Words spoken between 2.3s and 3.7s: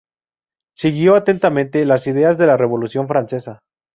de la Revolución francesa.